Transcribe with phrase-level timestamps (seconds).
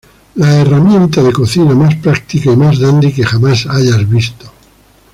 [0.33, 4.51] La herramienta de cocina más práctica y más dandy que jamás hayas visto.